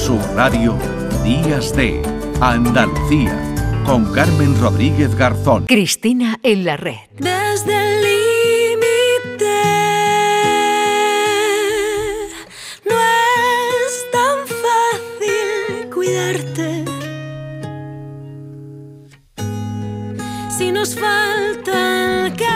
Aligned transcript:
Sur 0.00 0.20
Radio, 0.34 0.76
Días 1.22 1.76
de 1.76 2.00
Andalucía, 2.40 3.38
con 3.84 4.10
Carmen 4.12 4.58
Rodríguez 4.58 5.14
Garzón. 5.14 5.66
Cristina 5.66 6.38
en 6.42 6.64
la 6.64 6.78
red. 6.78 6.96
Desde 7.18 7.74
el 7.76 8.02
límite 8.02 9.62
no 12.88 12.96
es 12.96 14.06
tan 14.10 14.38
fácil 14.64 15.90
cuidarte. 15.92 16.84
Si 20.48 20.72
nos 20.72 20.94
falta 20.94 22.26
el 22.26 22.34
calor, 22.36 22.48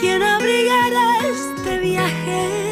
¿quién 0.00 0.22
abrigará 0.22 1.28
este 1.28 1.78
viaje? 1.78 2.71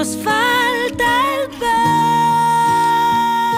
Nos 0.00 0.16
falta 0.16 1.04
el 1.36 1.50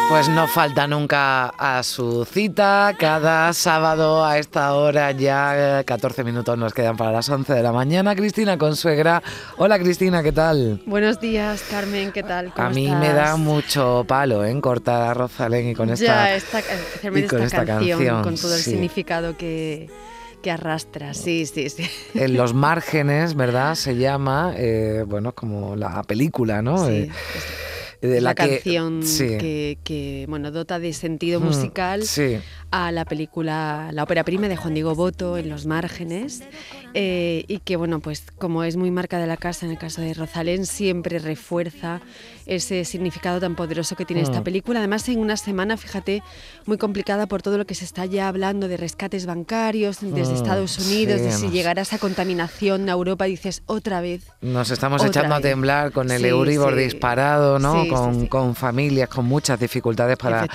Pues 0.09 0.29
no 0.29 0.49
falta 0.49 0.89
nunca 0.89 1.51
a 1.51 1.85
su 1.85 2.25
cita. 2.25 2.97
Cada 2.99 3.53
sábado 3.53 4.25
a 4.25 4.39
esta 4.39 4.75
hora 4.75 5.13
ya 5.13 5.79
eh, 5.79 5.85
14 5.85 6.25
minutos 6.25 6.59
nos 6.59 6.75
quedan 6.75 6.97
para 6.97 7.13
las 7.13 7.29
11 7.29 7.55
de 7.55 7.63
la 7.63 7.71
mañana. 7.71 8.17
Cristina 8.17 8.59
Consuegra. 8.59 9.23
Hola 9.57 9.79
Cristina, 9.79 10.25
¿qué 10.25 10.33
tal? 10.33 10.83
Buenos 10.85 11.21
días, 11.21 11.63
Carmen, 11.71 12.11
¿qué 12.11 12.25
tal? 12.25 12.53
¿Cómo 12.53 12.67
A 12.67 12.71
mí 12.71 12.87
estás? 12.87 13.01
me 13.01 13.13
da 13.13 13.37
mucho 13.37 14.05
palo 14.09 14.45
¿eh? 14.45 14.61
cortar 14.61 15.11
a 15.11 15.15
Rosalén 15.15 15.69
y 15.69 15.75
con 15.77 15.91
esta, 15.91 16.05
Ya, 16.05 16.35
esta, 16.35 16.59
especialmente 16.59 17.27
y 17.27 17.29
con 17.29 17.43
esta, 17.43 17.63
esta 17.63 17.73
canción, 17.73 17.99
canción, 18.01 18.23
con 18.25 18.35
todo 18.35 18.57
el 18.57 18.63
sí. 18.63 18.73
significado 18.73 19.37
que, 19.37 19.89
que 20.43 20.51
arrastra. 20.51 21.15
Sí, 21.15 21.47
sí, 21.47 21.69
sí. 21.71 21.85
en 22.15 22.37
los 22.37 22.53
márgenes, 22.55 23.35
¿verdad? 23.35 23.75
Se 23.77 23.97
llama, 23.97 24.53
eh, 24.57 25.05
bueno, 25.07 25.33
como 25.35 25.77
la 25.77 26.03
película, 26.03 26.61
¿no? 26.63 26.87
Sí, 26.87 27.09
Eh, 28.05 28.09
de 28.09 28.21
la, 28.21 28.35
que- 28.35 28.49
canción 28.57 29.05
sí. 29.05 29.39
que, 29.39 29.79
que, 29.85 30.27
bueno, 30.29 30.51
dota 30.51 30.81
de 30.81 30.93
sentido 30.93 31.39
Mm, 31.39 31.45
musical 31.45 32.03
Sí. 32.03 32.39
a 32.73 32.91
la 32.91 33.05
película, 33.05 33.91
la 33.93 34.03
ópera 34.03 34.25
prima 34.25 34.49
de 34.49 34.57
Juan 34.57 34.75
Diego 34.75 34.97
Boto, 34.97 35.39
En 35.39 35.49
los 35.49 35.67
márgenes, 35.67 36.43
eh, 36.95 37.45
y 37.47 37.59
que, 37.61 37.77
bueno, 37.77 38.01
pues 38.01 38.25
como 38.39 38.65
es 38.65 38.77
muy 38.77 38.91
marca 38.91 39.19
de 39.21 39.29
la 39.29 39.37
casa 39.37 39.67
en 39.67 39.73
el 39.73 39.79
caso 39.79 40.01
de 40.03 40.15
Rosalén, 40.15 40.67
siempre 40.67 41.21
refuerza 41.21 42.01
ese 42.47 42.85
significado 42.85 43.41
tan 43.41 43.55
poderoso 43.55 43.97
que 43.97 44.05
tiene 44.05 44.23
esta 44.23 44.41
Mm. 44.41 44.45
película. 44.45 44.79
Además, 44.81 45.09
en 45.09 45.19
una 45.19 45.37
semana, 45.37 45.77
fíjate, 45.77 46.23
muy 46.67 46.79
complicada 46.79 47.27
por 47.27 47.43
todo 47.43 47.59
lo 47.59 47.65
que 47.67 47.75
se 47.75 47.85
está 47.85 48.05
ya 48.07 48.29
hablando 48.29 48.69
de 48.69 48.77
rescates 48.77 49.27
bancarios 49.27 49.99
desde 50.01 50.33
Mm, 50.33 50.37
Estados 50.37 50.79
Unidos, 50.79 51.19
sí, 51.21 51.27
de 51.27 51.33
si 51.33 51.43
nos- 51.45 51.53
llegará 51.53 51.83
esa 51.83 51.99
contaminación 51.99 52.89
a 52.89 52.93
Europa, 52.93 53.25
dices 53.27 53.63
otra 53.67 54.01
vez. 54.01 54.25
Nos 54.41 54.71
estamos 54.71 55.05
echando 55.05 55.35
a 55.35 55.41
temblar 55.41 55.93
con 55.93 56.11
el 56.11 56.21
Sí, 56.23 56.27
Euribor 56.29 56.75
sí. 56.75 56.81
disparado, 56.81 57.59
¿no? 57.59 57.87
Con, 57.89 58.27
con 58.27 58.55
familias 58.55 59.09
con 59.09 59.25
muchas 59.27 59.59
dificultades 59.61 60.17
para, 60.17 60.47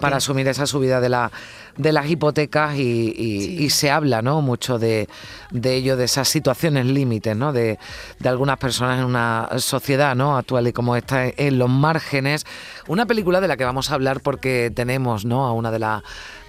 para 0.00 0.16
asumir 0.16 0.46
esa 0.48 0.66
subida 0.66 1.00
de, 1.00 1.08
la, 1.08 1.30
de 1.76 1.92
las 1.92 2.08
hipotecas 2.08 2.76
y, 2.76 3.12
y- 3.16 3.64
y 3.64 3.70
se 3.70 3.90
habla, 3.90 4.22
¿no? 4.22 4.40
Mucho 4.42 4.78
de, 4.78 5.08
de 5.50 5.74
ello, 5.74 5.96
de 5.96 6.04
esas 6.04 6.28
situaciones 6.28 6.86
límites, 6.86 7.36
¿no? 7.36 7.52
De, 7.52 7.78
de 8.18 8.28
algunas 8.28 8.58
personas 8.58 8.98
en 9.00 9.04
una 9.06 9.48
sociedad, 9.58 10.14
¿no? 10.14 10.36
Actual 10.36 10.66
y 10.68 10.72
como 10.72 10.96
en 11.36 11.58
los 11.58 11.68
márgenes. 11.70 12.44
Una 12.88 13.06
película 13.06 13.40
de 13.40 13.48
la 13.48 13.56
que 13.56 13.64
vamos 13.64 13.90
a 13.90 13.94
hablar 13.94 14.20
porque 14.20 14.70
tenemos, 14.74 15.24
¿no? 15.24 15.46
A 15.46 15.52
una 15.52 15.70
de 15.70 15.78
las 15.78 16.02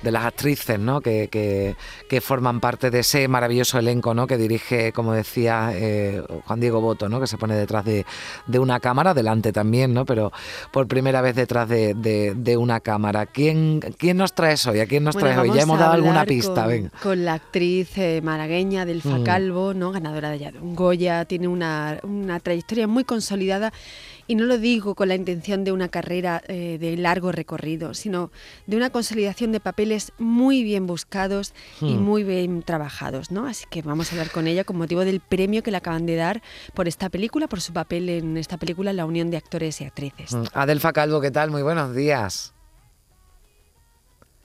de 0.04 0.12
las 0.12 0.26
actrices 0.26 0.78
¿no? 0.78 1.02
que, 1.02 1.30
que- 1.30 1.76
que 2.08 2.22
forman 2.22 2.60
parte 2.60 2.92
de 2.92 3.00
ese 3.00 3.28
maravilloso 3.28 3.80
elenco 3.80 4.14
¿no? 4.14 4.28
que 4.28 4.38
dirige, 4.38 4.92
como 4.92 5.14
decía 5.14 5.72
eh, 5.74 6.22
Juan 6.46 6.60
Diego 6.60 6.80
Boto, 6.80 7.10
¿no? 7.10 7.20
que 7.20 7.26
se 7.26 7.38
pone 7.40 7.56
detrás 7.56 7.86
de, 7.86 8.06
de 8.46 8.60
una 8.60 8.80
cámara, 8.80 9.16
delante 9.16 9.52
también, 9.52 9.96
¿no? 9.96 10.06
pero 10.06 10.32
por 10.72 10.88
primera 10.88 11.22
vez 11.22 11.36
detrás 11.36 11.68
de, 11.70 11.96
de- 11.96 12.36
de 12.36 12.56
una 12.58 12.82
cámara. 12.82 13.26
¿Quién, 13.26 13.80
¿Quién 13.98 14.18
nos 14.18 14.34
trae 14.36 14.56
hoy? 14.70 14.80
¿A 14.80 14.86
quién 14.86 15.04
nos 15.06 15.16
Bueno, 15.16 15.30
traes 15.30 15.40
hoy? 15.50 15.56
Ya 15.58 15.64
hemos 15.64 15.80
dado 15.80 15.94
alguna 15.94 16.24
pista, 16.26 16.68
con, 17.02 17.26
la 17.26 17.34
actriz 17.34 17.98
eh, 17.98 18.22
malagueña 18.24 18.86
Delfa 18.86 19.18
Mm. 19.18 19.24
Calvo, 19.24 19.74
¿no? 19.74 19.92
ganadora 19.92 20.30
de 20.30 20.54
Goya, 20.62 21.26
tiene 21.26 21.48
una, 21.48 21.98
una 22.04 22.40
trayectoria 22.40 22.86
muy 22.88 23.06
consolidada 23.06 23.74
y 24.28 24.36
no 24.36 24.46
lo 24.46 24.58
digo 24.58 24.96
con 24.96 25.08
la 25.10 25.16
intención 25.16 25.64
de 25.64 25.72
una 25.72 25.90
carrera 25.90 26.42
eh, 26.48 26.78
de 26.80 26.98
largo 26.98 27.32
recorrido, 27.32 27.94
sino 27.94 28.32
de 28.66 28.78
una 28.78 28.90
consolidación 28.90 29.52
de 29.52 29.60
papeles 29.60 30.12
muy 30.18 30.64
bien 30.64 30.88
buscados 30.88 31.54
y 31.82 31.94
Mm. 31.94 32.02
muy 32.04 32.24
bien 32.24 32.64
trabajados. 32.64 33.30
¿no? 33.32 33.46
Así 33.46 33.66
que 33.70 33.82
vamos 33.84 34.10
a 34.10 34.16
hablar 34.16 34.32
con 34.32 34.48
ella 34.48 34.64
con 34.64 34.78
motivo 34.78 35.06
del 35.06 35.20
premio 35.20 35.62
que 35.62 35.70
le 35.72 35.78
acaban 35.78 36.06
de 36.08 36.16
dar 36.16 36.42
por 36.74 36.88
esta 36.88 37.10
película, 37.10 37.48
por 37.48 37.62
su 37.62 37.74
papel 37.74 38.10
en 38.10 38.38
esta 38.38 38.58
película, 38.58 38.94
La 38.94 39.06
Unión 39.06 39.30
de 39.30 39.38
Actores 39.38 39.80
y 39.82 39.86
Actrices. 39.86 40.34
Mm, 40.34 40.46
Adelfa 40.54 40.92
Calvo, 40.94 41.22
¿qué 41.22 41.30
tal? 41.30 41.52
Muy 41.52 41.62
buenos 41.62 41.94
días. 41.96 42.55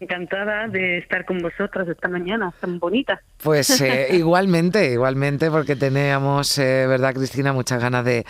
Encantada 0.01 0.67
de 0.67 0.97
estar 0.97 1.27
con 1.27 1.41
vosotras 1.41 1.87
esta 1.87 2.09
mañana, 2.09 2.55
tan 2.59 2.79
bonita. 2.79 3.21
Pues 3.43 3.83
eh, 3.83 4.09
igualmente, 4.13 4.93
igualmente, 4.93 5.51
porque 5.51 5.77
teníamos, 5.77 6.57
eh, 6.57 6.87
¿verdad, 6.87 7.13
Cristina? 7.15 7.53
Muchas 7.53 7.83
ganas 7.83 8.05
de, 8.07 8.25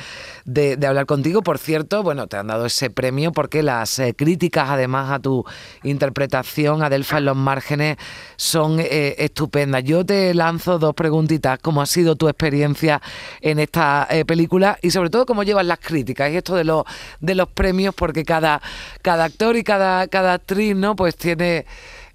de- 0.44 0.76
de 0.76 0.86
hablar 0.88 1.06
contigo. 1.06 1.42
Por 1.42 1.58
cierto, 1.58 2.02
bueno, 2.02 2.26
te 2.26 2.36
han 2.38 2.48
dado 2.48 2.66
ese 2.66 2.90
premio 2.90 3.30
porque 3.30 3.62
las 3.62 4.00
eh, 4.00 4.14
críticas, 4.16 4.68
además, 4.68 5.12
a 5.12 5.20
tu 5.20 5.44
interpretación, 5.84 6.82
Adelfa, 6.82 7.18
en 7.18 7.26
los 7.26 7.36
márgenes, 7.36 7.98
son 8.34 8.80
eh, 8.80 9.14
estupendas. 9.18 9.84
Yo 9.84 10.04
te 10.04 10.34
lanzo 10.34 10.78
dos 10.80 10.94
preguntitas. 10.94 11.60
¿Cómo 11.60 11.82
ha 11.82 11.86
sido 11.86 12.16
tu 12.16 12.28
experiencia 12.28 13.00
en 13.42 13.60
esta 13.60 14.08
película? 14.26 14.76
Y 14.82 14.90
sobre 14.90 15.08
todo, 15.10 15.24
¿cómo 15.24 15.44
llevas 15.44 15.66
las 15.66 15.78
críticas? 15.78 16.32
Y 16.32 16.36
esto 16.36 16.56
de, 16.56 16.64
los 16.64 16.82
de 17.20 17.36
los 17.36 17.48
premios, 17.48 17.94
porque 17.94 18.24
cada, 18.24 18.60
cada 19.02 19.24
actor 19.24 19.56
y 19.56 19.62
cada, 19.62 20.08
cada 20.08 20.34
actriz, 20.34 20.74
¿no? 20.74 20.96
Pues 20.96 21.14
tiene, 21.16 21.59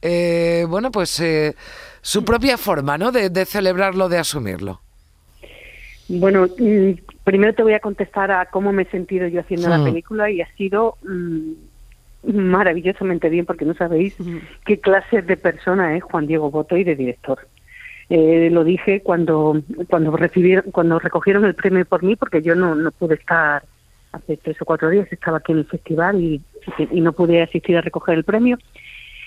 eh, 0.01 0.65
bueno, 0.67 0.91
pues... 0.91 1.19
eh, 1.19 1.55
su 2.05 2.23
propia 2.23 2.55
forma, 2.59 2.99
¿no? 2.99 3.11
De, 3.11 3.31
de 3.31 3.45
celebrarlo, 3.45 4.09
de 4.09 4.19
asumirlo. 4.19 4.79
Bueno, 6.07 6.45
mm, 6.45 6.91
primero 7.23 7.55
te 7.55 7.63
voy 7.63 7.73
a 7.73 7.79
contestar 7.79 8.29
a 8.29 8.45
cómo 8.45 8.71
me 8.71 8.83
he 8.83 8.91
sentido 8.91 9.27
yo 9.27 9.39
haciendo 9.39 9.69
la 9.69 9.83
película 9.83 10.29
y 10.29 10.39
ha 10.39 10.47
sido 10.53 10.97
mm, 11.01 12.31
maravillosamente 12.31 13.27
bien 13.29 13.47
porque 13.47 13.65
no 13.65 13.73
sabéis 13.73 14.15
qué 14.65 14.79
clase 14.79 15.23
de 15.23 15.35
persona 15.35 15.97
es 15.97 16.03
Juan 16.03 16.27
Diego 16.27 16.51
Boto 16.51 16.77
y 16.77 16.83
de 16.83 16.95
director. 16.95 17.39
Eh, 18.11 18.49
lo 18.51 18.63
dije 18.63 19.01
cuando 19.01 19.63
cuando 19.89 20.15
recibieron 20.15 20.69
cuando 20.71 20.99
recogieron 20.99 21.43
el 21.43 21.55
premio 21.55 21.85
por 21.85 22.03
mí 22.03 22.15
porque 22.15 22.43
yo 22.43 22.53
no, 22.53 22.75
no 22.75 22.91
pude 22.91 23.15
estar 23.15 23.63
hace 24.11 24.37
tres 24.37 24.61
o 24.61 24.65
cuatro 24.65 24.91
días 24.91 25.11
estaba 25.11 25.37
aquí 25.39 25.53
en 25.53 25.57
el 25.57 25.65
festival 25.65 26.21
y, 26.21 26.39
y 26.91 27.01
no 27.01 27.13
pude 27.13 27.41
asistir 27.41 27.75
a 27.77 27.81
recoger 27.81 28.13
el 28.15 28.23
premio 28.23 28.59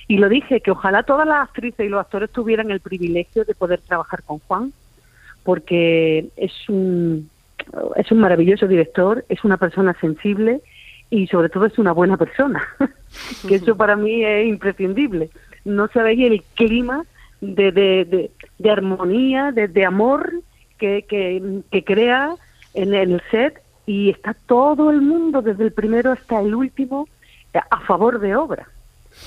y 0.09 0.17
lo 0.17 0.31
dije 0.31 0.63
que 0.63 0.71
ojalá 0.71 1.03
todas 1.03 1.29
las 1.29 1.43
actrices 1.49 1.85
y 1.85 1.91
los 1.91 2.01
actores 2.01 2.31
tuvieran 2.31 2.71
el 2.71 2.81
privilegio 2.81 3.45
de 3.45 3.55
poder 3.55 3.81
trabajar 3.81 4.23
con 4.23 4.39
Juan 4.41 4.73
porque 5.45 6.29
es 6.37 6.53
un 6.69 7.31
es 7.97 8.11
un 8.11 8.19
maravilloso 8.19 8.67
director 8.67 9.25
es 9.29 9.45
una 9.45 9.59
persona 9.59 9.95
sensible 10.01 10.63
y 11.11 11.27
sobre 11.27 11.51
todo 11.51 11.67
es 11.67 11.79
una 11.79 11.93
buena 11.93 12.17
persona 12.17 12.67
que 13.47 13.57
eso 13.57 13.77
para 13.77 13.97
mí 13.97 14.25
es 14.25 14.47
imprescindible. 14.47 15.31
No 15.65 15.89
sabéis 15.89 16.31
el 16.31 16.43
clima 16.55 17.05
de, 17.41 17.73
de, 17.73 18.05
de, 18.05 18.31
de 18.59 18.71
armonía 18.71 19.53
de, 19.53 19.69
de 19.69 19.85
amor 19.85 20.33
que, 20.79 21.05
que, 21.07 21.61
que 21.71 21.85
crea 21.85 22.35
en 22.73 22.95
el 22.95 23.21
set 23.31 23.61
y 23.85 24.11
está 24.11 24.35
todo 24.47 24.91
el 24.91 25.03
mundo 25.03 25.43
desde 25.43 25.65
el 25.65 25.73
primero 25.73 26.13
hasta 26.13 26.41
el 26.41 26.55
último 26.55 27.09
a 27.71 27.81
favor 27.81 28.21
de 28.21 28.37
obra 28.37 28.69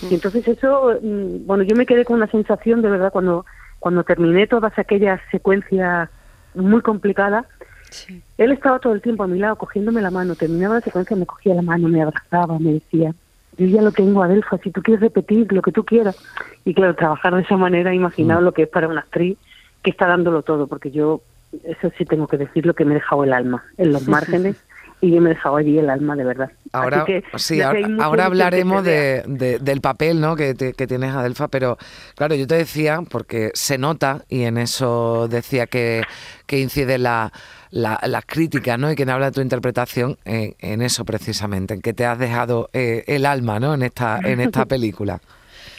y 0.10 0.14
entonces 0.14 0.48
eso, 0.48 0.98
mm, 1.02 1.46
bueno, 1.46 1.64
yo 1.64 1.76
me 1.76 1.86
quedé 1.86 2.06
con 2.06 2.20
la 2.20 2.28
sensación 2.28 2.82
de 2.82 2.90
verdad 2.90 3.12
cuando 3.12 3.46
cuando 3.80 4.04
terminé 4.04 4.46
todas 4.46 4.78
aquellas 4.78 5.20
secuencias 5.32 6.08
muy 6.54 6.82
complicadas, 6.82 7.46
Sí. 7.90 8.22
él 8.38 8.52
estaba 8.52 8.78
todo 8.80 8.94
el 8.94 9.02
tiempo 9.02 9.24
a 9.24 9.28
mi 9.28 9.40
lado 9.40 9.56
cogiéndome 9.58 10.02
la 10.02 10.12
mano, 10.12 10.36
terminaba 10.36 10.76
la 10.76 10.82
secuencia, 10.82 11.18
me 11.18 11.26
cogía 11.26 11.56
la 11.56 11.64
mano, 11.64 11.90
me 11.90 12.02
abrazaba, 12.02 12.58
me 12.60 12.74
decía, 12.74 13.14
yo 13.58 13.66
ya 13.66 13.82
lo 13.82 13.92
tengo, 13.92 14.24
Adelfa, 14.24 14.60
si 14.60 14.72
tú 14.72 14.82
quieres 14.82 15.02
repetir 15.02 15.52
lo 15.52 15.62
que 15.62 15.72
tú 15.72 15.84
quieras. 15.84 16.16
Y 16.64 16.74
claro, 16.74 16.96
trabajar 16.96 17.36
de 17.36 17.42
esa 17.42 17.58
manera, 17.58 17.94
imaginaos 17.94 18.44
lo 18.44 18.54
que 18.54 18.64
es 18.64 18.70
para 18.70 18.88
una 18.88 19.02
actriz 19.02 19.38
que 19.84 19.90
está 19.90 20.08
dándolo 20.08 20.42
todo, 20.44 20.68
porque 20.68 20.92
yo, 20.92 21.22
eso 21.64 21.92
sí 21.98 22.06
tengo 22.06 22.28
que 22.28 22.38
decirlo, 22.38 22.74
que 22.76 22.86
me 22.86 22.92
he 22.92 22.96
dejado 22.96 23.24
el 23.24 23.34
alma 23.34 23.66
en 23.78 23.92
los 23.92 24.08
márgenes 24.08 24.56
y 25.02 25.12
yo 25.12 25.20
me 25.22 25.32
he 25.32 25.34
dejado 25.34 25.56
allí 25.58 25.78
el 25.78 25.90
alma 25.90 26.16
de 26.16 26.24
verdad. 26.24 26.52
Ahora, 26.74 27.04
que, 27.06 27.24
sí, 27.36 27.62
ahora, 27.62 27.80
ahora 28.00 28.26
hablaremos 28.26 28.84
de, 28.84 29.24
de- 29.28 29.60
del 29.60 29.82
papel 29.82 30.22
¿no? 30.22 30.36
que, 30.36 30.54
te- 30.54 30.74
que 30.74 30.88
tienes, 30.88 31.14
Adelfa, 31.14 31.48
pero 31.48 31.78
claro, 32.16 32.36
yo 32.36 32.48
te 32.48 32.56
decía, 32.56 33.02
porque 33.10 33.52
se 33.54 33.78
nota, 33.78 34.24
y 34.30 34.44
en 34.44 34.58
eso 34.58 35.28
decía 35.28 35.68
que, 35.68 36.04
que 36.46 36.60
incide 36.60 36.98
la, 36.98 37.34
la- 37.72 38.00
las 38.08 38.26
críticas, 38.26 38.78
¿no? 38.80 38.92
Y 38.92 38.96
quien 38.96 39.10
habla 39.10 39.28
de 39.28 39.32
tu 39.34 39.42
interpretación, 39.42 40.18
en, 40.24 40.56
en 40.60 40.82
eso 40.82 41.04
precisamente, 41.04 41.74
en 41.74 41.82
que 41.82 41.94
te 41.94 42.06
has 42.06 42.18
dejado 42.20 42.70
eh, 42.74 43.04
el 43.08 43.26
alma, 43.26 43.60
¿no? 43.60 43.74
En 43.74 43.82
esta, 43.82 44.20
en 44.24 44.40
esta 44.40 44.66
película. 44.68 45.20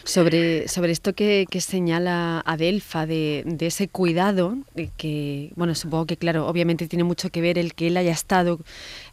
Sobre, 0.04 0.66
sobre 0.66 0.90
esto 0.90 1.12
que, 1.14 1.46
señala 1.60 2.40
Adelfa, 2.44 3.06
de, 3.06 3.44
ese 3.60 3.86
cuidado, 3.88 4.56
de 4.74 4.90
que, 4.96 5.52
bueno, 5.54 5.74
supongo 5.76 6.06
que, 6.06 6.16
claro, 6.16 6.48
obviamente 6.48 6.88
tiene 6.88 7.04
mucho 7.04 7.30
que 7.30 7.40
ver 7.40 7.56
el 7.56 7.74
que 7.74 7.86
él 7.86 7.96
haya 7.96 8.10
estado 8.12 8.58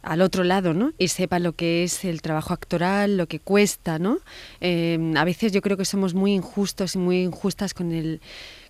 al 0.02 0.20
otro 0.20 0.42
lado, 0.42 0.74
¿no? 0.74 0.92
Y 0.98 1.08
sepa 1.08 1.38
lo 1.38 1.52
que 1.52 1.84
es 1.84 2.04
el 2.04 2.22
trabajo 2.22 2.52
actoral, 2.54 3.16
lo 3.16 3.28
que 3.28 3.38
cuesta, 3.38 4.00
¿no? 4.00 4.18
Eh, 4.60 4.98
a 5.16 5.24
veces 5.24 5.52
yo 5.52 5.60
creo 5.62 5.76
que 5.76 5.84
somos 5.84 6.14
muy 6.14 6.32
injustos 6.34 6.96
y 6.96 6.98
muy 6.98 7.22
injustas 7.22 7.72
con 7.72 7.92
el 7.92 8.20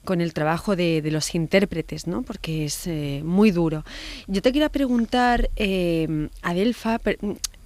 con 0.04 0.22
el 0.22 0.32
trabajo 0.32 0.76
de, 0.76 1.02
de 1.02 1.10
los 1.10 1.34
intérpretes, 1.34 2.06
¿no? 2.06 2.22
porque 2.22 2.64
es 2.64 2.86
eh, 2.86 3.20
muy 3.22 3.50
duro. 3.50 3.84
Yo 4.28 4.40
te 4.40 4.50
quería 4.50 4.70
preguntar, 4.70 5.50
eh, 5.56 6.28
Adelfa, 6.40 6.98
per- 6.98 7.18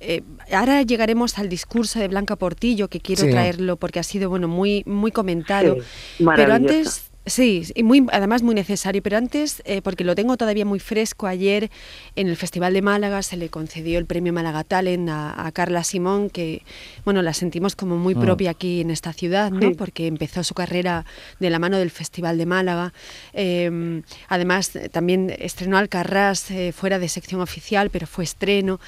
eh, 0.06 0.22
ahora 0.52 0.82
llegaremos 0.82 1.38
al 1.38 1.48
discurso 1.48 1.98
de 1.98 2.08
Blanca 2.08 2.36
Portillo, 2.36 2.88
que 2.88 3.00
quiero 3.00 3.22
Sí. 3.24 3.30
traerlo 3.30 3.76
porque 3.76 3.98
ha 3.98 4.02
sido 4.02 4.28
bueno 4.28 4.48
muy, 4.48 4.82
muy 4.86 5.10
comentado. 5.10 5.76
Sí, 6.18 6.24
pero 6.36 6.52
antes, 6.54 7.10
sí, 7.26 7.64
y 7.74 7.82
muy, 7.82 8.06
además 8.12 8.42
muy 8.42 8.54
necesario, 8.54 9.02
pero 9.02 9.16
antes, 9.16 9.62
eh, 9.64 9.80
porque 9.82 10.04
lo 10.04 10.14
tengo 10.14 10.36
todavía 10.36 10.64
muy 10.64 10.80
fresco, 10.80 11.26
ayer 11.26 11.70
en 12.16 12.28
el 12.28 12.36
Festival 12.36 12.74
de 12.74 12.82
Málaga 12.82 13.22
se 13.22 13.36
le 13.36 13.48
concedió 13.48 13.98
el 13.98 14.06
premio 14.06 14.32
Málaga 14.32 14.64
Talent 14.64 15.08
a, 15.08 15.46
a 15.46 15.52
Carla 15.52 15.84
Simón, 15.84 16.30
que 16.30 16.62
bueno, 17.04 17.22
la 17.22 17.32
sentimos 17.32 17.76
como 17.76 17.96
muy 17.96 18.14
propia 18.14 18.50
aquí 18.50 18.80
en 18.80 18.90
esta 18.90 19.12
ciudad, 19.12 19.50
¿no? 19.50 19.68
Sí. 19.68 19.74
porque 19.74 20.06
empezó 20.06 20.44
su 20.44 20.54
carrera 20.54 21.04
de 21.40 21.50
la 21.50 21.58
mano 21.58 21.78
del 21.78 21.90
Festival 21.90 22.36
de 22.38 22.46
Málaga. 22.46 22.92
Eh, 23.32 24.02
además, 24.28 24.72
también 24.92 25.34
estrenó 25.38 25.78
Alcarrás 25.78 26.50
eh, 26.50 26.72
fuera 26.72 26.98
de 26.98 27.08
sección 27.08 27.40
oficial, 27.40 27.90
pero 27.90 28.06
fue 28.06 28.24
estreno. 28.24 28.80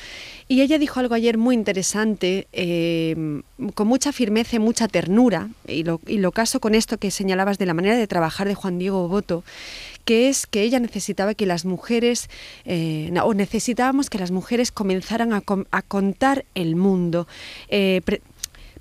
Y 0.49 0.61
ella 0.61 0.79
dijo 0.79 1.01
algo 1.01 1.15
ayer 1.15 1.39
muy 1.39 1.55
interesante, 1.55 2.47
eh, 2.53 3.43
con 3.75 3.89
mucha 3.89 4.13
firmeza 4.13 4.57
y 4.57 4.59
mucha 4.59 4.89
ternura, 4.89 5.49
y 5.67 5.83
lo, 5.85 6.01
y 6.07 6.19
lo 6.19 6.33
caso 6.33 6.61
con 6.61 6.75
esto 6.75 6.99
que 6.99 7.11
señalabas 7.11 7.59
de 7.59 7.67
la 7.67 7.75
manera 7.75 7.97
de 7.97 8.07
trabajar 8.07 8.26
de 8.49 8.55
Juan 8.55 8.79
Diego 8.79 9.09
Boto, 9.09 9.45
que 10.05 10.29
es 10.29 10.47
que 10.47 10.63
ella 10.63 10.79
necesitaba 10.79 11.35
que 11.35 11.47
las 11.47 11.65
mujeres, 11.65 12.29
eh, 12.65 13.13
o 13.23 13.35
necesitábamos 13.35 14.09
que 14.11 14.19
las 14.19 14.31
mujeres 14.31 14.71
comenzaran 14.73 15.33
a, 15.33 15.43
a 15.71 15.83
contar 15.83 16.45
el 16.55 16.77
mundo. 16.77 17.27
Eh, 17.69 18.01
pre- 18.05 18.23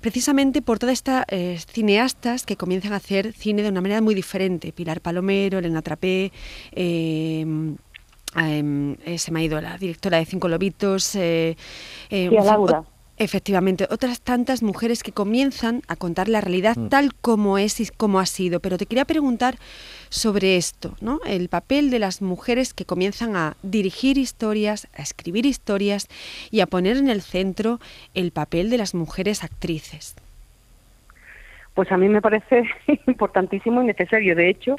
precisamente 0.00 0.62
por 0.62 0.78
todas 0.78 0.92
estas 0.92 1.24
eh, 1.28 1.58
cineastas 1.72 2.44
que 2.44 2.56
comienzan 2.56 2.92
a 2.92 2.96
hacer 2.96 3.32
cine 3.32 3.62
de 3.62 3.70
una 3.70 3.80
manera 3.80 4.00
muy 4.00 4.14
diferente. 4.14 4.72
Pilar 4.72 5.00
Palomero, 5.00 5.58
Elena 5.58 5.82
Trapé, 5.82 6.30
em, 6.72 7.76
eh, 8.36 9.18
se 9.18 9.30
me 9.32 9.40
ha 9.40 9.42
ido 9.42 9.60
la 9.60 9.78
directora 9.78 10.18
de 10.18 10.26
Cinco 10.26 10.48
Lobitos. 10.48 11.04
Sí, 11.04 11.18
a 11.18 11.56
en 12.10 12.30
fin, 12.30 12.44
Laura. 12.44 12.84
Efectivamente, 13.18 13.86
otras 13.90 14.20
tantas 14.20 14.62
mujeres 14.62 15.02
que 15.02 15.10
comienzan 15.10 15.80
a 15.88 15.96
contar 15.96 16.28
la 16.28 16.42
realidad 16.42 16.76
tal 16.90 17.14
como 17.14 17.56
es 17.56 17.80
y 17.80 17.86
como 17.86 18.20
ha 18.20 18.26
sido. 18.26 18.60
Pero 18.60 18.76
te 18.76 18.84
quería 18.84 19.06
preguntar 19.06 19.54
sobre 20.10 20.56
esto, 20.56 20.96
¿no? 21.00 21.20
El 21.26 21.48
papel 21.48 21.90
de 21.90 21.98
las 21.98 22.20
mujeres 22.20 22.74
que 22.74 22.84
comienzan 22.84 23.34
a 23.34 23.56
dirigir 23.62 24.18
historias, 24.18 24.88
a 24.94 25.00
escribir 25.00 25.46
historias 25.46 26.08
y 26.50 26.60
a 26.60 26.66
poner 26.66 26.98
en 26.98 27.08
el 27.08 27.22
centro 27.22 27.80
el 28.12 28.32
papel 28.32 28.68
de 28.68 28.76
las 28.76 28.94
mujeres 28.94 29.42
actrices. 29.44 30.14
Pues 31.72 31.90
a 31.92 31.96
mí 31.96 32.10
me 32.10 32.20
parece 32.20 32.64
importantísimo 33.06 33.82
y 33.82 33.86
necesario. 33.86 34.36
De 34.36 34.50
hecho, 34.50 34.76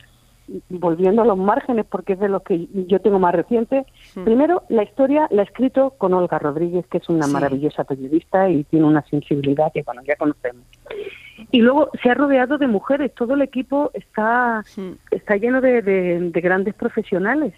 volviendo 0.70 1.22
a 1.22 1.26
los 1.26 1.38
márgenes, 1.38 1.86
porque 1.86 2.14
es 2.14 2.20
de 2.20 2.30
los 2.30 2.42
que 2.44 2.68
yo 2.88 3.00
tengo 3.02 3.20
más 3.20 3.36
reciente, 3.36 3.86
Mm. 4.16 4.24
primero, 4.24 4.64
la 4.70 4.84
historia 4.84 5.28
la 5.32 5.42
he 5.42 5.46
escrito 5.46 5.92
con 5.98 6.14
Olga 6.14 6.40
Rodríguez, 6.40 6.86
que 6.88 7.00
es 7.00 7.10
una 7.10 7.26
Sí. 7.26 7.34
maravillosa 7.34 7.84
periodista 7.84 8.50
y 8.50 8.64
tiene 8.66 8.86
una 8.86 9.02
sensibilidad 9.04 9.72
que, 9.74 9.84
bueno, 9.84 10.02
ya 10.08 10.16
conocemos. 10.16 10.64
Y 11.52 11.62
luego 11.62 11.90
se 12.02 12.10
ha 12.10 12.14
rodeado 12.14 12.58
de 12.58 12.68
mujeres, 12.68 13.14
todo 13.14 13.34
el 13.36 13.42
equipo 13.42 13.92
está, 13.94 14.64
está 15.12 15.36
lleno 15.38 15.62
de, 15.62 15.82
de- 15.82 16.30
de 16.32 16.42
grandes 16.42 16.74
profesionales. 16.74 17.54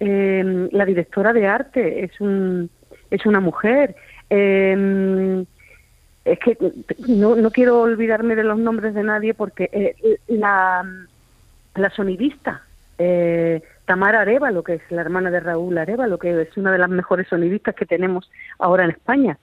Eh, 0.00 0.68
la 0.72 0.84
directora 0.84 1.32
de 1.32 1.46
arte 1.46 2.04
es, 2.04 2.20
un, 2.20 2.70
es 3.10 3.26
una 3.26 3.40
mujer. 3.40 3.96
Eh, 4.30 5.44
es 6.24 6.38
que 6.40 6.56
no, 7.08 7.36
no 7.36 7.50
quiero 7.50 7.80
olvidarme 7.80 8.36
de 8.36 8.44
los 8.44 8.58
nombres 8.58 8.92
de 8.94 9.02
nadie 9.02 9.32
porque 9.34 9.68
eh, 9.72 9.94
la, 10.28 10.84
la 11.74 11.90
sonidista 11.90 12.62
eh, 12.98 13.62
Tamara 13.84 14.22
Arevalo, 14.22 14.62
que 14.64 14.74
es 14.74 14.82
la 14.90 15.00
hermana 15.02 15.30
de 15.30 15.40
Raúl 15.40 15.78
Arevalo, 15.78 16.18
que 16.18 16.42
es 16.42 16.56
una 16.56 16.72
de 16.72 16.78
las 16.78 16.90
mejores 16.90 17.28
sonidistas 17.28 17.74
que 17.74 17.86
tenemos 17.86 18.30
ahora 18.58 18.84
en 18.84 18.90
España. 18.90 19.38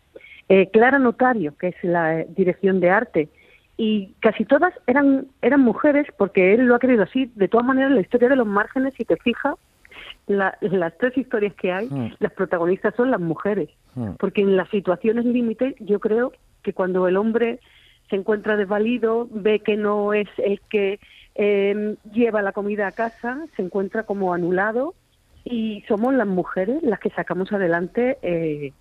Eh, 0.49 0.69
Clara 0.71 0.99
Notario, 0.99 1.55
que 1.57 1.69
es 1.69 1.75
la 1.83 2.19
eh, 2.19 2.27
dirección 2.35 2.79
de 2.79 2.89
arte. 2.91 3.29
Y 3.77 4.13
casi 4.19 4.45
todas 4.45 4.73
eran, 4.87 5.27
eran 5.41 5.61
mujeres 5.61 6.07
porque 6.17 6.53
él 6.53 6.65
lo 6.65 6.75
ha 6.75 6.79
querido 6.79 7.03
así. 7.03 7.31
De 7.35 7.47
todas 7.47 7.65
maneras, 7.65 7.91
la 7.91 8.01
historia 8.01 8.29
de 8.29 8.35
los 8.35 8.47
márgenes, 8.47 8.93
si 8.95 9.03
te 9.05 9.17
fijas, 9.17 9.55
la- 10.27 10.57
las 10.61 10.97
tres 10.97 11.17
historias 11.17 11.53
que 11.55 11.71
hay, 11.71 11.89
las 12.19 12.31
protagonistas 12.33 12.93
son 12.95 13.11
las 13.11 13.19
mujeres. 13.21 13.69
Porque 14.19 14.41
en 14.41 14.55
las 14.57 14.69
situaciones 14.69 15.25
límite, 15.25 15.75
yo 15.79 15.99
creo 15.99 16.33
que 16.61 16.73
cuando 16.73 17.07
el 17.07 17.15
hombre 17.17 17.59
se 18.09 18.17
encuentra 18.17 18.55
desvalido, 18.57 19.27
ve 19.31 19.59
que 19.61 19.77
no 19.77 20.13
es 20.13 20.27
el 20.37 20.59
que 20.69 20.99
eh, 21.35 21.95
lleva 22.11 22.41
la 22.41 22.53
comida 22.53 22.87
a 22.87 22.91
casa, 22.91 23.45
se 23.55 23.61
encuentra 23.61 24.03
como 24.03 24.33
anulado 24.33 24.95
y 25.43 25.83
somos 25.87 26.13
las 26.13 26.27
mujeres 26.27 26.81
las 26.81 26.99
que 26.99 27.09
sacamos 27.11 27.51
adelante 27.51 28.17
eh, 28.21 28.73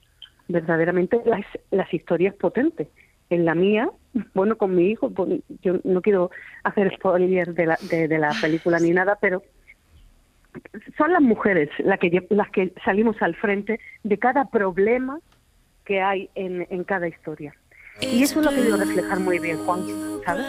verdaderamente 0.48 1.20
las, 1.26 1.44
las 1.70 1.92
historias 1.92 2.34
potentes. 2.34 2.88
En 3.30 3.44
la 3.44 3.54
mía, 3.54 3.90
bueno, 4.34 4.56
con 4.56 4.74
mi 4.74 4.90
hijo, 4.90 5.10
pues, 5.10 5.40
yo 5.62 5.74
no 5.82 6.02
quiero 6.02 6.30
hacer 6.62 6.94
spoiler 6.94 7.54
de 7.54 7.66
la, 7.66 7.78
de, 7.90 8.06
de 8.06 8.18
la 8.18 8.30
película 8.40 8.78
ni 8.78 8.90
nada, 8.90 9.18
pero 9.20 9.42
son 10.96 11.12
las 11.12 11.22
mujeres 11.22 11.68
las 11.78 11.98
que, 11.98 12.26
las 12.30 12.50
que 12.50 12.72
salimos 12.84 13.20
al 13.20 13.34
frente 13.34 13.80
de 14.04 14.18
cada 14.18 14.44
problema 14.46 15.18
que 15.84 16.00
hay 16.00 16.30
en, 16.34 16.66
en 16.70 16.84
cada 16.84 17.08
historia. 17.08 17.54
Y 18.00 18.22
eso 18.22 18.40
es 18.40 18.46
lo 18.46 18.52
que 18.52 18.60
quiero 18.60 18.76
reflejar 18.76 19.20
muy 19.20 19.38
bien, 19.38 19.58
Juan, 19.58 19.80
¿sabes? 20.24 20.44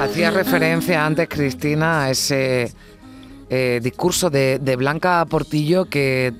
Hacía 0.00 0.30
referencia 0.30 1.04
antes, 1.04 1.28
Cristina, 1.28 2.04
a 2.04 2.10
ese 2.10 2.72
eh, 3.50 3.80
discurso 3.82 4.30
de, 4.30 4.76
Blanca 4.78 5.26
Portillo 5.28 5.86
que 5.86 6.32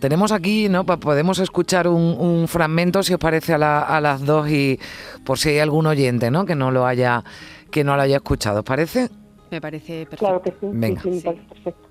tenemos 0.00 0.32
aquí, 0.32 0.68
¿no? 0.68 0.84
Podemos 0.84 1.38
escuchar 1.38 1.88
un, 1.88 2.48
fragmento, 2.48 3.02
si 3.02 3.14
os 3.14 3.20
parece, 3.20 3.54
a 3.54 4.00
las 4.00 4.24
dos 4.24 4.48
y 4.48 4.80
por 5.24 5.38
si 5.38 5.50
hay 5.50 5.58
algún 5.60 5.86
oyente, 5.86 6.30
¿no? 6.30 6.44
Que 6.44 6.54
no 6.54 6.70
lo 6.70 6.86
haya, 6.86 7.22
que 7.70 7.84
no 7.84 7.96
lo 7.96 8.02
haya 8.02 8.16
escuchado. 8.16 8.60
¿Os 8.60 8.64
parece? 8.64 9.08
Me 9.52 9.60
parece 9.60 10.06
perfecto. 10.06 10.16
Claro 10.16 10.42
que 10.42 10.50
sí, 10.50 10.56
sí, 10.62 10.68
Venga. 10.72 11.02
sí, 11.02 11.10
me 11.10 11.20
parece 11.20 11.44
perfecto. 11.46 11.88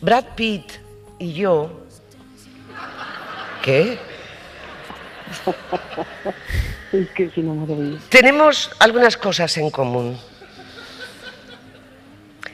Brad 0.00 0.24
Pitt 0.34 0.72
y 1.18 1.34
yo. 1.34 1.70
¿Qué? 3.62 3.98
Es 6.92 7.10
que 7.10 7.24
es 7.24 7.36
una 7.36 7.52
maravilla. 7.52 7.98
Tenemos 8.08 8.70
algunas 8.78 9.16
cosas 9.16 9.54
en 9.58 9.70
común. 9.70 10.16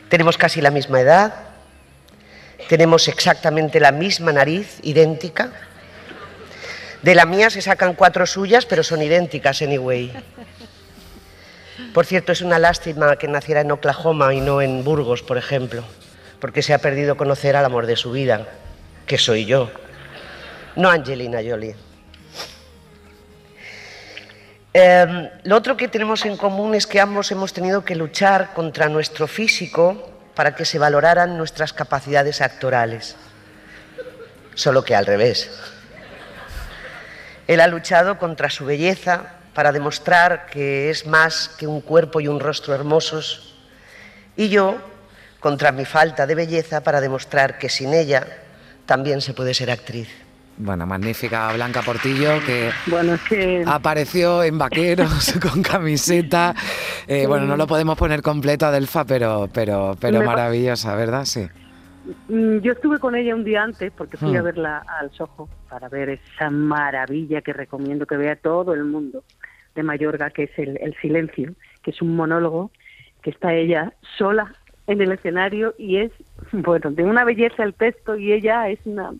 Tenemos 0.09 0.37
casi 0.39 0.61
la 0.63 0.71
misma 0.71 1.01
edad. 1.03 1.35
Tenemos 2.69 3.07
exactamente 3.09 3.79
la 3.79 3.93
misma 3.93 4.33
nariz, 4.33 4.81
idéntica. 4.83 5.53
De 7.03 7.15
la 7.15 7.27
mía 7.27 7.51
se 7.51 7.61
sacan 7.61 7.95
cuatro 7.95 8.27
suyas, 8.27 8.65
pero 8.65 8.83
son 8.83 9.03
idénticas, 9.03 9.61
anyway. 9.63 10.11
Por 11.93 12.07
cierto, 12.07 12.33
es 12.33 12.41
una 12.41 12.59
lástima 12.59 13.17
que 13.17 13.29
naciera 13.29 13.61
en 13.61 13.71
Oklahoma 13.71 14.33
y 14.35 14.41
no 14.41 14.62
en 14.62 14.83
Burgos, 14.83 15.23
por 15.23 15.37
ejemplo, 15.37 15.85
porque 16.41 16.62
se 16.62 16.73
ha 16.73 16.79
perdido 16.79 17.17
conocer 17.17 17.57
al 17.57 17.65
amor 17.65 17.87
de 17.87 17.97
su 17.97 18.12
vida, 18.12 18.47
que 19.07 19.19
soy 19.19 19.45
yo, 19.45 19.71
no 20.77 20.89
Angelina 20.89 21.41
Jolie. 21.47 21.77
Eh, 24.75 25.31
lo 25.45 25.57
otro 25.57 25.77
que 25.77 25.89
tenemos 25.89 26.25
en 26.25 26.39
común 26.39 26.75
es 26.75 26.87
que 26.87 26.99
ambos 26.99 27.31
hemos 27.31 27.53
tenido 27.53 27.85
que 27.85 27.95
luchar 27.95 28.55
contra 28.55 28.89
nuestro 28.89 29.27
físico 29.27 30.11
para 30.35 30.55
que 30.55 30.65
se 30.65 30.79
valoraran 30.79 31.37
nuestras 31.37 31.75
capacidades 31.75 32.41
actorales. 32.41 33.17
Solo 34.55 34.83
que 34.83 34.95
al 34.95 35.05
revés. 35.05 35.51
Él 37.47 37.61
ha 37.61 37.67
luchado 37.67 38.19
contra 38.19 38.49
su 38.49 38.65
belleza 38.65 39.42
para 39.55 39.73
demostrar 39.73 40.47
que 40.47 40.91
es 40.91 41.07
más 41.07 41.49
que 41.59 41.67
un 41.67 41.81
cuerpo 41.81 42.21
y 42.21 42.29
un 42.29 42.41
rostro 42.41 42.75
hermosos. 42.75 43.55
Y 44.37 44.49
yo 44.49 44.77
contra 45.41 45.73
mi 45.73 45.85
falta 45.85 46.27
de 46.27 46.35
belleza 46.35 46.83
para 46.83 47.01
demostrar 47.01 47.59
que 47.59 47.69
sin 47.69 47.93
ella 47.93 48.27
también 48.87 49.21
se 49.21 49.35
puede 49.35 49.55
ser 49.55 49.71
actriz. 49.71 50.09
Bueno, 50.59 50.87
magnífica 50.87 51.51
Blanca 51.55 51.81
Portillo 51.83 52.39
que 52.45 52.71
Bueno, 52.87 53.19
apareció 53.67 54.43
en 54.45 54.59
vaqueros 54.59 55.35
con 55.53 55.63
camiseta. 55.63 56.55
Eh, 57.07 57.27
Bueno, 57.27 57.47
no 57.47 57.57
lo 57.57 57.67
podemos 57.67 57.97
poner 57.99 58.23
completo, 58.23 58.67
Adelfa, 58.67 59.05
pero, 59.05 59.49
pero, 59.53 59.97
pero 59.99 60.23
maravillosa, 60.23 60.95
¿verdad? 60.95 61.25
Sí. 61.25 61.49
mm, 62.29 62.59
yo 62.59 62.73
estuve 62.73 62.99
con 62.99 63.15
ella 63.17 63.35
un 63.35 63.45
día 63.45 63.63
antes 63.63 63.93
porque 63.97 64.17
fui 64.19 64.33
Hmm. 64.33 64.37
a 64.37 64.43
verla 64.43 64.85
al 65.01 65.11
Soho 65.13 65.49
para 65.69 65.89
ver 65.89 66.11
esa 66.11 66.51
maravilla 66.51 67.41
que 67.41 67.53
recomiendo 67.55 68.07
que 68.07 68.17
vea 68.17 68.37
todo 68.37 68.75
el 68.75 68.85
mundo 68.85 69.25
de 69.75 69.83
Mayorga, 69.83 70.31
que 70.31 70.45
es 70.45 70.59
el, 70.59 70.79
el 70.81 70.95
Silencio, 71.00 71.55
que 71.83 71.91
es 71.91 72.02
un 72.02 72.17
monólogo 72.17 72.71
que 73.23 73.31
está 73.31 73.55
ella 73.55 73.93
sola 74.19 74.55
en 74.87 75.00
el 75.00 75.12
escenario 75.12 75.75
y 75.79 75.99
es, 75.99 76.12
bueno, 76.52 76.91
de 76.91 77.05
una 77.05 77.25
belleza 77.25 77.62
el 77.62 77.75
texto 77.75 78.17
y 78.17 78.33
ella 78.33 78.69
es 78.69 78.79
una, 78.85 79.12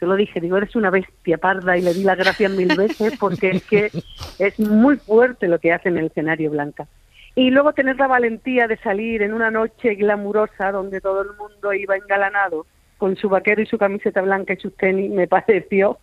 yo 0.00 0.06
lo 0.06 0.16
dije, 0.16 0.40
digo, 0.40 0.56
eres 0.56 0.74
una 0.74 0.90
bestia 0.90 1.38
parda 1.38 1.76
y 1.76 1.82
le 1.82 1.94
di 1.94 2.02
las 2.02 2.18
gracias 2.18 2.50
mil 2.52 2.68
veces 2.76 3.16
porque 3.18 3.50
es 3.50 3.64
que 3.64 3.90
es 4.38 4.58
muy 4.58 4.96
fuerte 4.96 5.48
lo 5.48 5.58
que 5.58 5.72
hace 5.72 5.88
en 5.88 5.98
el 5.98 6.06
escenario 6.06 6.50
Blanca. 6.50 6.86
Y 7.34 7.50
luego 7.50 7.72
tener 7.72 7.96
la 7.96 8.08
valentía 8.08 8.66
de 8.66 8.76
salir 8.76 9.22
en 9.22 9.32
una 9.32 9.50
noche 9.50 9.94
glamurosa 9.94 10.70
donde 10.70 11.00
todo 11.00 11.22
el 11.22 11.28
mundo 11.38 11.72
iba 11.72 11.96
engalanado 11.96 12.66
con 12.98 13.16
su 13.16 13.30
vaquero 13.30 13.62
y 13.62 13.66
su 13.66 13.78
camiseta 13.78 14.20
blanca 14.20 14.52
y 14.52 14.58
sus 14.58 14.76
tenis, 14.76 15.10
me 15.10 15.26
pareció 15.28 15.98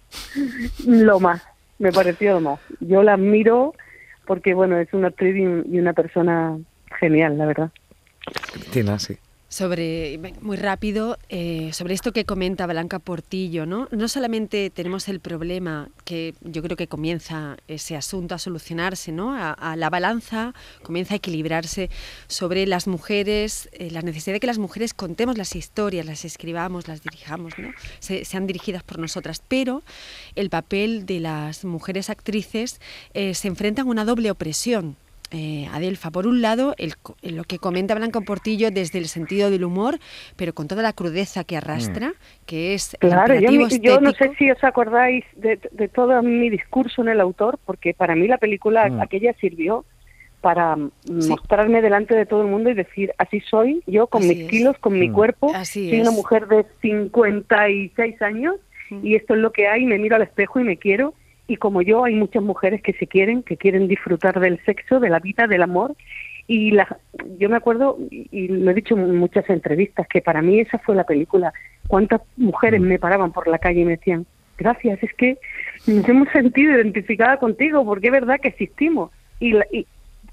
lo 0.88 1.20
más, 1.20 1.48
me 1.77 1.91
pareció 1.91 2.34
lo 2.34 2.41
más. 2.41 2.60
Yo 2.79 3.03
la 3.03 3.13
admiro 3.13 3.74
porque, 4.30 4.54
bueno, 4.54 4.78
es 4.78 4.94
una 4.94 5.08
actriz 5.08 5.36
y 5.36 5.42
un- 5.44 5.66
y 5.74 5.80
una 5.80 5.94
persona 5.94 6.56
genial, 7.00 7.36
la 7.40 7.48
verdad. 7.48 7.72
Cristina, 8.54 9.00
sí. 9.00 9.18
Sobre, 9.51 10.20
muy 10.41 10.58
rápido, 10.58 11.18
eh, 11.27 11.72
sobre 11.74 11.96
esto 11.96 12.12
que 12.13 12.24
comenta 12.24 12.68
Blanca 12.68 13.00
Portillo, 13.00 13.65
¿no? 13.65 13.88
No 13.91 14.08
solamente 14.08 14.70
tenemos 14.70 15.10
el 15.10 15.20
problema 15.20 15.89
que 16.06 16.36
yo 16.41 16.62
creo 16.62 16.77
que 16.77 16.86
comienza 16.88 17.58
ese 17.68 17.96
asunto 17.96 18.36
a 18.36 18.38
solucionarse, 18.38 19.12
¿no? 19.12 19.34
A, 19.36 19.75
la 19.75 19.89
balanza 19.89 20.53
comienza 20.84 21.15
a 21.15 21.18
equilibrarse 21.18 21.89
sobre 22.27 22.68
las 22.68 22.86
mujeres, 22.86 23.70
eh, 23.74 23.89
la 23.89 24.03
necesidad 24.03 24.36
de 24.36 24.39
que 24.39 24.46
las 24.46 24.60
mujeres 24.60 24.94
contemos 24.94 25.36
las 25.36 25.56
historias, 25.56 26.06
las 26.06 26.25
escribamos, 26.25 26.88
las 26.88 27.01
dirijamos, 27.01 27.58
¿no? 27.58 27.72
Se- 28.00 28.25
sean 28.25 28.46
dirigidas 28.46 28.84
por 28.84 29.00
nosotras, 29.00 29.41
pero 29.48 29.82
el 30.36 30.51
papel 30.51 31.08
de 31.08 31.22
las 31.22 31.65
mujeres 31.65 32.12
actrices 32.12 32.79
eh, 33.15 33.34
se 33.34 33.48
enfrenta 33.48 33.82
a 33.82 33.86
una 33.86 34.06
doble 34.06 34.29
opresión 34.29 34.96
eh, 35.32 35.68
Adelfa. 35.72 36.12
Por 36.12 36.26
un 36.28 36.42
lado, 36.42 36.74
el 36.78 36.98
co- 36.98 37.16
lo 37.22 37.44
que 37.44 37.58
comenta 37.60 37.96
Blanca 37.96 38.22
Portillo 38.22 38.72
desde 38.72 39.00
el 39.00 39.06
sentido 39.08 39.50
del 39.52 39.64
humor, 39.64 40.00
pero 40.36 40.54
con 40.54 40.68
toda 40.68 40.82
la 40.82 40.94
crudeza 40.94 41.44
que 41.44 41.58
arrastra, 41.58 42.14
que 42.46 42.74
es 42.74 42.98
Claro, 43.00 43.36
yo, 43.36 43.50
yo 43.82 44.02
no 44.02 44.12
sé 44.12 44.32
si 44.38 44.50
os 44.50 44.64
acordáis 44.64 45.24
de, 45.36 45.60
de 45.72 45.88
todo 45.88 46.22
mi 46.24 46.50
discurso 46.50 47.02
en 47.02 47.10
el 47.10 47.20
autor, 47.22 47.60
porque 47.66 47.94
para 47.94 48.16
mí 48.16 48.28
la 48.28 48.38
película 48.38 48.90
Mm. 48.90 49.02
aquella 49.02 49.34
sirvió 49.40 49.86
para 50.42 50.76
mm, 50.78 50.92
mostrarme 51.28 51.82
delante 51.82 52.16
de 52.16 52.26
todo 52.26 52.42
el 52.44 52.48
mundo 52.48 52.70
y 52.70 52.74
decir, 52.74 53.12
así 53.18 53.42
soy, 53.42 53.84
yo 53.86 54.08
con 54.08 54.22
Así 54.24 54.30
mis 54.30 54.40
es. 54.46 54.50
kilos, 54.50 54.78
con 54.80 54.98
mi 54.98 55.10
Mm. 55.10 55.14
cuerpo, 55.14 55.52
Así 55.54 55.90
soy 55.90 56.00
una 56.00 56.12
es. 56.12 56.16
mujer 56.16 56.48
de 56.48 56.66
56 56.82 58.22
años 58.22 58.56
Mm. 58.90 59.06
y 59.06 59.16
esto 59.16 59.36
es 59.36 59.40
lo 59.42 59.52
que 59.52 59.68
hay, 59.68 59.86
me 59.86 60.00
miro 60.00 60.16
al 60.16 60.24
espejo 60.24 60.60
y 60.60 60.64
me 60.64 60.78
quiero. 60.78 61.14
Y 61.50 61.58
como 61.58 61.82
yo, 61.82 62.06
hay 62.06 62.13
muchas 62.15 62.44
mujeres 62.44 62.82
que 62.82 62.94
se 62.94 63.08
quieren, 63.08 63.44
que 63.44 63.58
quieren 63.58 63.88
disfrutar 63.88 64.39
del 64.39 64.63
sexo, 64.65 65.00
de 65.00 65.10
la 65.10 65.20
vida, 65.20 65.48
del 65.48 65.63
amor. 65.63 65.96
Y 66.48 66.72
la, 66.72 66.98
yo 67.39 67.50
me 67.50 67.58
acuerdo, 67.58 67.98
y 68.12 68.48
lo 68.48 68.72
he 68.72 68.74
dicho 68.74 68.96
en 68.96 69.15
muchas 69.18 69.50
entrevistas, 69.50 70.08
que 70.08 70.22
para 70.22 70.41
mí 70.41 70.60
esa 70.60 70.77
fue 70.79 70.96
la 70.96 71.03
película. 71.03 71.51
¿Cuántas 71.88 72.22
mujeres 72.38 72.79
me 72.82 73.00
paraban 73.00 73.32
por 73.32 73.48
la 73.48 73.58
calle 73.58 73.82
y 73.82 73.86
me 73.86 73.98
decían, 73.98 74.25
gracias, 74.58 75.01
es 75.03 75.13
que 75.15 75.38
nos 75.88 76.08
hemos 76.08 76.29
sentido 76.29 76.74
identificada 76.75 77.38
contigo, 77.38 77.84
porque 77.84 78.08
es 78.08 78.13
verdad 78.13 78.39
que 78.39 78.50
existimos. 78.50 79.10
Y, 79.39 79.53
la- 79.53 79.65
y 79.72 79.86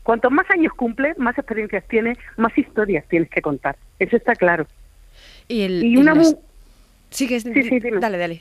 cuantos 0.03 0.31
más 0.33 0.51
años 0.51 0.73
cumples, 0.75 1.19
más 1.19 1.37
experiencias 1.39 1.85
tienes, 1.89 2.19
más 2.37 2.57
historias 2.59 3.05
tienes 3.09 3.31
que 3.31 3.41
contar. 3.41 3.77
Eso 3.99 4.17
está 4.17 4.35
claro. 4.35 4.67
Y, 5.49 5.63
el, 5.63 5.83
Y 5.85 5.97
una 5.97 6.15
mu- 6.15 6.39
Sí, 7.11 7.27
que 7.27 7.37
es- 7.37 7.43
Sí, 7.43 7.63
sí, 7.63 7.79
dime. 7.81 8.01
dale, 8.01 8.19
dale. 8.19 8.41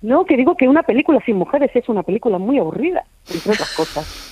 No, 0.00 0.24
que 0.24 0.36
digo 0.36 0.56
que 0.56 0.68
una 0.68 0.82
película 0.82 1.20
sin 1.24 1.36
mujeres 1.36 1.70
es 1.74 1.88
una 1.88 2.02
película 2.02 2.38
muy 2.38 2.58
aburrida, 2.58 3.04
entre 3.32 3.52
otras 3.52 3.74
cosas. 3.76 4.27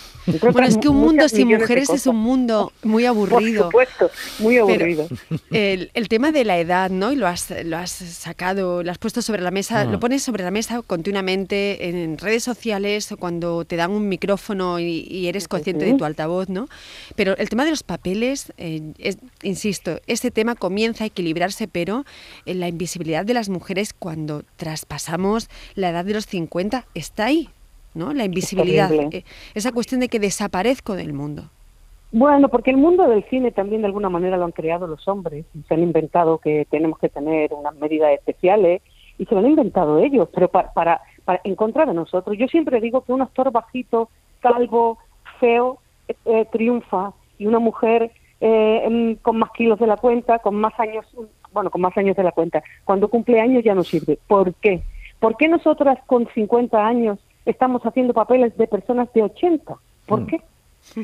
Bueno, 0.53 0.67
es 0.67 0.77
que 0.79 0.89
un 0.89 0.97
mundo 0.97 1.29
sin 1.29 1.49
mujeres 1.49 1.89
es 1.91 2.07
un 2.07 2.17
mundo 2.17 2.73
muy 2.83 3.05
Por 3.05 3.09
aburrido. 3.11 3.65
supuesto, 3.65 4.11
muy 4.41 4.55
Pero 4.57 4.65
aburrido. 4.85 5.09
el, 5.53 5.91
el 5.95 6.09
tema 6.09 6.33
de 6.33 6.45
la 6.45 6.59
edad, 6.59 6.91
¿no? 6.91 7.13
Y 7.13 7.17
lo 7.17 7.27
has, 7.29 7.53
lo 7.65 7.77
has 7.77 7.91
sacado, 7.93 8.83
lo 8.83 8.91
has 8.91 8.99
puesto 8.99 9.23
sobre 9.23 9.43
la 9.43 9.51
mesa, 9.51 9.85
Mm. 9.85 9.91
lo 9.93 10.01
pones 10.01 10.23
sobre 10.23 10.43
la 10.45 10.51
mesa 10.51 10.83
continuamente 10.83 11.89
en 11.89 12.19
redes 12.19 12.43
sociales 12.45 13.11
o 13.13 13.17
cuando 13.17 13.65
te 13.65 13.77
dan 13.77 13.91
un 13.91 14.09
micrófono 14.09 14.79
y, 14.81 15.07
y 15.11 15.29
eres 15.29 15.49
consciente 15.49 15.85
de 15.85 15.95
tu 15.95 16.05
altavoz, 16.05 16.49
¿no? 16.49 16.69
Pero 17.15 17.37
el 17.37 17.49
tema 17.49 17.65
de 17.65 17.71
los 17.71 17.83
papeles, 17.83 18.53
eh, 18.59 18.83
es- 18.99 19.19
insisto, 19.43 20.01
ese 20.07 20.31
tema 20.31 20.55
comienza 20.55 21.05
a 21.05 21.07
equilibrarse, 21.07 21.69
pero 21.69 22.05
en 22.47 22.61
la 22.61 22.69
invisibilidad 22.69 23.25
de 23.25 23.35
las 23.35 23.49
mujeres 23.49 23.93
cuando 23.93 24.43
traspasamos 24.57 25.49
la 25.75 25.91
edad 25.91 26.05
de 26.05 26.15
los 26.15 26.27
50 26.27 26.87
está 26.95 27.27
ahí, 27.27 27.49
¿no? 27.97 28.13
La 28.13 28.25
invisibilidad, 28.25 28.91
eh, 28.93 29.25
esa 29.55 29.73
cuestión 29.73 30.01
de 30.01 30.09
que 30.09 30.21
desaparezco 30.21 30.95
del 30.95 31.13
mundo. 31.13 31.51
Bueno, 32.13 32.49
porque 32.49 32.71
el 32.71 32.77
mundo 32.77 33.09
del 33.09 33.25
cine 33.25 33.51
también 33.51 33.83
de 33.83 33.89
alguna 33.89 34.09
manera 34.09 34.37
lo 34.37 34.45
han 34.45 34.53
creado 34.53 34.87
los 34.87 35.07
hombres. 35.09 35.45
Se 35.67 35.75
han 35.75 35.83
inventado 35.83 36.39
que 36.39 36.67
tenemos 36.71 36.99
que 36.99 37.09
tener 37.09 37.53
unas 37.53 37.75
medidas 37.77 38.13
especiales 38.13 38.81
y 39.19 39.25
se 39.27 39.35
lo 39.35 39.41
han 39.41 39.49
inventado 39.49 39.99
ellos, 39.99 40.29
pero 40.33 40.49
pa- 40.49 40.73
para, 40.73 41.01
para, 41.25 41.41
en 41.43 41.57
contra 41.57 41.85
de 41.85 41.95
nosotros. 41.95 42.37
Yo 42.39 42.47
siempre 42.47 42.81
digo 42.81 43.01
que 43.03 43.13
un 43.13 43.23
actor 43.23 43.51
bajito, 43.51 44.09
calvo, 44.41 44.99
feo, 45.41 45.79
eh, 46.09 46.15
eh, 46.27 46.47
triunfa 46.53 47.13
y 47.39 47.47
una 47.47 47.59
mujer 47.59 48.13
eh, 48.41 49.17
con 49.23 49.39
más 49.39 49.51
kilos 49.53 49.79
de 49.81 49.87
la 49.87 49.97
cuenta, 49.97 50.39
con 50.39 50.55
más 50.55 50.79
años, 50.79 51.05
bueno, 51.53 51.71
con 51.71 51.81
más 51.81 51.97
años 51.99 52.17
de 52.17 52.23
la 52.23 52.33
cuenta, 52.33 52.63
cuando 52.85 53.09
cumple 53.09 53.41
años 53.41 53.65
ya 53.65 53.75
no 53.75 53.83
sirve. 53.83 54.19
¿Por 54.27 54.55
qué? 54.55 54.83
¿Por 55.19 55.37
qué 55.37 55.49
nosotras 55.49 55.99
con 56.07 56.29
50 56.35 56.87
años 56.87 57.19
estamos 57.47 57.83
haciendo 57.83 58.13
papeles 58.13 58.57
de 58.57 58.67
personas 58.67 59.13
de 59.15 59.23
80? 59.23 59.77
¿Por 60.07 60.21
Mm. 60.23 60.27
qué? 60.27 60.41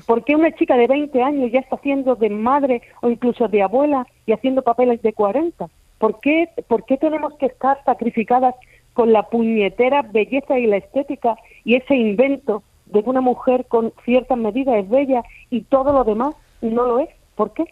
¿Por 0.06 0.22
qué 0.24 0.36
una 0.36 0.52
chica 0.52 0.76
de 0.76 0.86
20 0.86 1.22
años 1.22 1.50
ya 1.50 1.58
está 1.60 1.74
haciendo 1.76 2.14
de 2.14 2.30
madre 2.30 2.82
o 3.00 3.08
incluso 3.10 3.48
de 3.48 3.62
abuela 3.62 4.06
y 4.26 4.32
haciendo 4.32 4.62
papeles 4.62 5.02
de 5.02 5.12
40? 5.12 5.68
¿Por 5.98 6.20
qué, 6.20 6.48
¿Por 6.68 6.84
qué 6.84 6.96
tenemos 6.98 7.34
que 7.34 7.46
estar 7.46 7.82
sacrificadas 7.84 8.54
con 8.92 9.12
la 9.12 9.24
puñetera 9.24 10.02
belleza 10.02 10.58
y 10.58 10.66
la 10.66 10.76
estética 10.76 11.36
y 11.64 11.74
ese 11.76 11.96
invento 11.96 12.62
de 12.86 13.02
que 13.02 13.10
una 13.10 13.20
mujer 13.20 13.64
con 13.66 13.92
ciertas 14.04 14.36
medidas 14.38 14.76
es 14.76 14.88
bella 14.88 15.22
y 15.50 15.62
todo 15.62 15.92
lo 15.92 16.04
demás 16.04 16.34
no 16.60 16.86
lo 16.86 16.98
es? 17.00 17.08
¿Por 17.34 17.52
qué? 17.52 17.64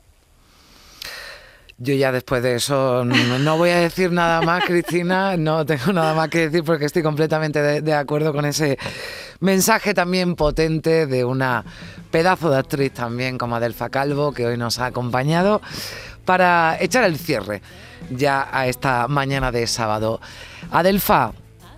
Yo 1.82 1.94
ya 1.94 2.12
después 2.12 2.42
de 2.42 2.56
eso 2.56 3.04
no, 3.06 3.56
voy 3.56 3.70
a 3.70 3.78
decir 3.78 4.12
nada 4.12 4.42
más, 4.42 4.64
Cristina, 4.64 5.36
no 5.36 5.64
tengo 5.64 5.92
nada 5.92 6.14
más 6.14 6.28
que 6.28 6.50
decir 6.50 6.62
porque 6.62 6.84
estoy 6.84 7.02
completamente 7.02 7.80
de 7.80 7.94
acuerdo 7.94 8.32
con 8.32 8.44
ese 8.44 8.78
mensaje 9.40 9.94
también 9.94 10.36
potente 10.36 11.06
de 11.06 11.24
una 11.24 11.64
pedazo 12.10 12.50
de 12.50 12.58
actriz 12.58 12.92
también 12.92 13.38
como 13.38 13.56
Adelfa 13.56 13.88
Calvo 13.88 14.32
que 14.32 14.46
hoy 14.46 14.58
nos 14.58 14.78
ha 14.78 14.86
acompañado 14.86 15.62
para 16.26 16.76
echar 16.80 17.04
el 17.04 17.18
cierre 17.18 17.62
ya 18.10 18.48
a 18.52 18.66
esta 18.66 19.08
mañana 19.08 19.50
de 19.50 19.66
sábado. 19.66 20.20
Adelfa, 20.70 21.32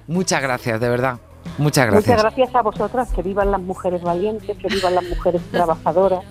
muchas 0.07 0.43
gracias, 0.43 0.81
de 0.81 0.89
verdad. 0.89 1.19
Muchas 1.59 1.87
gracias. 1.87 2.07
Muchas 2.07 2.23
gracias 2.23 2.55
a 2.55 2.63
vosotras, 2.63 3.13
que 3.13 3.23
vivan 3.23 3.51
las 3.51 3.61
mujeres 3.61 4.03
valientes, 4.03 4.57
que 4.59 4.69
vivan 4.69 4.95
las 4.95 5.05
mujeres 5.05 5.43
trabajadoras 5.51 6.25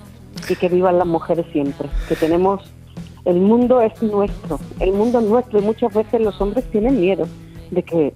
y 0.49 0.55
que 0.55 0.69
vivan 0.69 0.97
las 0.97 1.07
mujeres 1.07 1.45
siempre. 1.51 1.89
Que 2.07 2.15
tenemos, 2.15 2.61
el 3.25 3.35
mundo 3.39 3.81
es 3.81 4.01
nuestro, 4.01 4.59
el 4.79 4.93
mundo 4.93 5.19
es 5.19 5.25
nuestro 5.25 5.59
y 5.59 5.61
muchas 5.61 5.93
veces 5.93 6.21
los 6.21 6.39
hombres 6.41 6.69
tienen 6.71 6.99
miedo 6.99 7.27
de 7.69 7.83
que, 7.83 8.13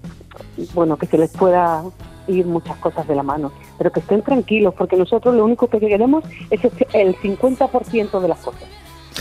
bueno, 0.74 0.96
que 0.96 1.06
se 1.06 1.18
les 1.18 1.30
pueda 1.30 1.82
ir 2.28 2.44
muchas 2.46 2.76
cosas 2.78 3.06
de 3.06 3.14
la 3.14 3.22
mano, 3.22 3.52
pero 3.78 3.92
que 3.92 4.00
estén 4.00 4.22
tranquilos 4.22 4.74
porque 4.76 4.96
nosotros 4.96 5.34
lo 5.34 5.44
único 5.44 5.68
que 5.68 5.78
queremos 5.78 6.24
es 6.50 6.60
el 6.92 7.16
50% 7.16 8.20
de 8.20 8.28
las 8.28 8.38
cosas. 8.38 8.64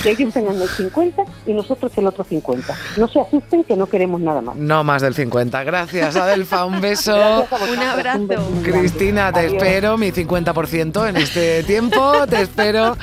Que 0.04 0.12
ellos 0.12 0.34
tengan 0.34 0.62
el 0.62 0.68
50 0.68 1.24
y 1.48 1.54
nosotros 1.54 1.92
el 1.98 2.06
otro 2.06 2.25
50. 2.25 2.75
No 2.98 3.08
se 3.08 3.22
asusten 3.22 3.63
que 3.63 3.77
no 3.77 3.88
queremos 3.88 4.20
nada 4.20 4.42
más. 4.42 4.56
No 4.58 4.84
más 4.84 5.01
del 5.01 5.13
50. 5.13 5.63
Gracias, 5.63 6.18
Adelfa. 6.18 6.65
Un 6.65 6.82
beso. 6.82 7.15
Un 7.72 7.80
abrazo. 7.80 8.27
beso 8.27 8.42
muy 8.42 8.63
grande. 8.63 8.82
Cristina, 8.82 9.32
te 9.32 9.39
Adiós. 9.39 9.54
espero, 9.54 9.98
mi 9.98 10.12
50% 10.12 11.10
en 11.10 11.15
este 11.15 11.63
tiempo. 11.63 12.27
Te 12.30 12.42
espero 12.42 12.98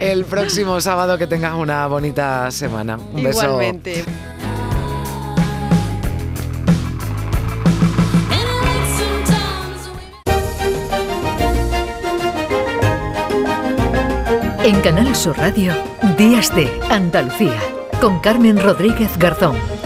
el 0.00 0.24
próximo 0.24 0.80
sábado 0.80 1.18
que 1.18 1.26
tengas 1.26 1.54
una 1.54 1.86
bonita 1.86 2.50
semana. 2.50 2.96
Un 2.96 3.22
beso. 3.22 3.42
Igualmente. 3.42 4.04
En 14.64 14.80
Canal 14.82 15.14
Sur 15.14 15.36
Radio, 15.38 15.72
Días 16.16 16.54
de 16.54 16.70
Andalucía, 16.90 17.58
con 18.00 18.20
Carmen 18.20 18.60
Rodríguez 18.62 19.18
Garzón. 19.18 19.79